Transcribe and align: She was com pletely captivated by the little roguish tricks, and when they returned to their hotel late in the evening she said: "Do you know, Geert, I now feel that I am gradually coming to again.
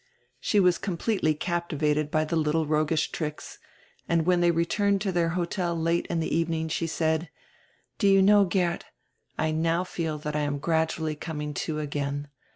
She 0.39 0.59
was 0.59 0.79
com 0.79 0.97
pletely 0.97 1.39
captivated 1.39 2.09
by 2.09 2.25
the 2.25 2.35
little 2.35 2.65
roguish 2.65 3.11
tricks, 3.11 3.59
and 4.09 4.25
when 4.25 4.41
they 4.41 4.49
returned 4.49 4.99
to 5.01 5.11
their 5.11 5.29
hotel 5.37 5.79
late 5.79 6.07
in 6.07 6.19
the 6.19 6.35
evening 6.35 6.69
she 6.69 6.87
said: 6.87 7.29
"Do 7.99 8.07
you 8.07 8.23
know, 8.23 8.43
Geert, 8.43 8.85
I 9.37 9.51
now 9.51 9.83
feel 9.83 10.17
that 10.17 10.35
I 10.35 10.39
am 10.39 10.57
gradually 10.57 11.13
coming 11.15 11.53
to 11.53 11.77
again. 11.77 12.29